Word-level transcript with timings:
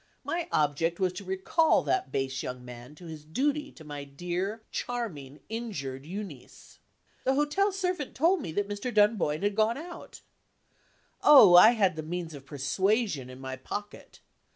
My 0.23 0.47
object 0.51 0.99
was 0.99 1.13
to 1.13 1.23
recall 1.23 1.83
that 1.83 2.11
base 2.11 2.41
young 2.41 2.65
man 2.65 2.95
to 2.95 3.05
his 3.05 3.23
duty 3.23 3.71
to 3.73 3.83
my 3.83 4.03
dear 4.03 4.63
charming 4.71 5.41
injured 5.47 6.07
Euneece. 6.07 6.79
The 7.23 7.35
hotel 7.35 7.71
servant 7.71 8.15
told 8.15 8.41
me 8.41 8.51
that 8.53 8.67
Mr. 8.67 8.91
Dunboyne 8.91 9.43
had 9.43 9.53
gone 9.53 9.77
out. 9.77 10.21
Oh, 11.21 11.53
I 11.53 11.73
had 11.73 11.95
the 11.95 12.01
means 12.01 12.33
of 12.33 12.47
persuasion 12.47 13.29
in 13.29 13.39
my 13.39 13.55
pocket! 13.55 14.21